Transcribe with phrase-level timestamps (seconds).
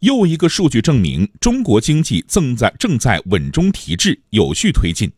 [0.00, 5.10] 又一个数据证明，中国经济正在正在稳中提质，有序推进。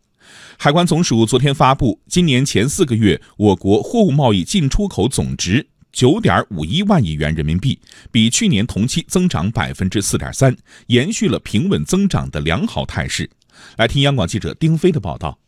[0.58, 7.78] 海关总署昨天发布，今年前四个月，我国货物贸易进出口总值九点五一万亿元人民币，
[8.10, 10.56] 比去年同期增长百分之四点三，
[10.88, 13.30] 延续了平稳增长的良好态势。
[13.76, 15.38] 来听央广记者丁飞的报道。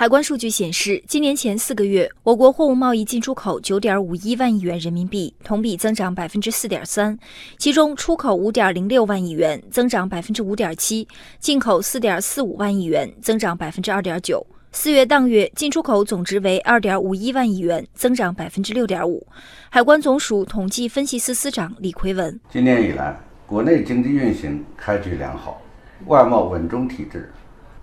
[0.00, 7.18] 海关数据显示，今年前四个月，我国货物贸易进出口九点五一万亿元人民币，同比增长百分之四点三。
[7.58, 11.06] 其中，出口五点零六万亿元，增长百分之五点七；
[11.38, 14.46] 进口四点四五万亿元，增长百分之二点九。
[14.72, 19.26] 四月当月进出口总值为二点五一万亿元，增长百分之六点五。
[19.68, 25.60] 海关总署统计分析司司长李奎文：今年以来，国内经济运行开局良好，
[26.06, 27.30] 外贸稳中提质。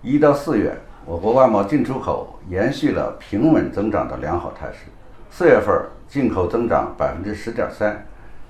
[0.02, 0.76] 一到四月。
[1.08, 4.90] 我国外贸进出口延续了平稳增长的良好态势。
[5.30, 5.74] 四月份
[6.06, 8.06] 进口增长百分之十点三，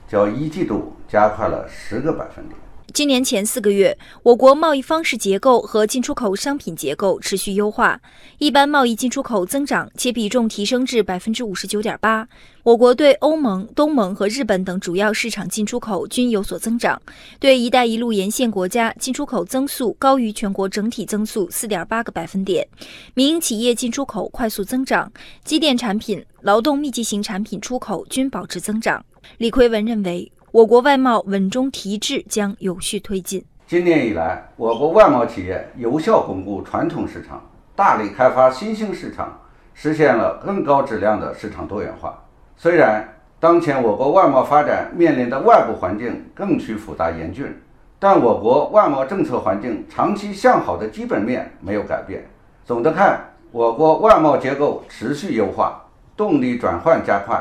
[0.09, 2.59] 较一季度加快了十个百分点。
[2.95, 8.01] 今年前四个月，我国贸易方式结构和进出口商品结构持续优化，
[8.39, 12.27] 一般贸易进出口增长，且比重提升至百分之五十九点八。
[12.63, 17.01] 我国对欧盟、东盟和日本等主要市场进出口均有所增长，
[17.39, 22.67] 对“一带一路”沿线国家进出口增速高于全国整体增速四点八个百分点。
[23.15, 25.13] 民营企业进出口快速增长，
[25.45, 29.05] 机电产品、劳动密集型产品出口均保持增长。
[29.37, 30.33] 李奎文认为。
[30.51, 33.45] 我国外贸稳中提质将有序推进。
[33.67, 37.43] 今年以来，我国外贸企业有效巩固传统市场，
[37.77, 39.39] 大力开发新兴市场，
[39.75, 42.25] 实现了更高质量的市场多元化。
[42.57, 43.07] 虽然
[43.39, 47.55] 当前我国外贸发展面临的外部环境更趋复杂严峻，
[47.99, 52.27] 但我国外贸政策环境长期向好的基本面没有改变。
[52.65, 53.21] 总的看，
[53.53, 55.85] 我国外贸结构持续优化，
[56.17, 57.39] 动力转换加快，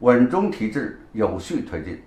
[0.00, 2.02] 稳中提质有序推进。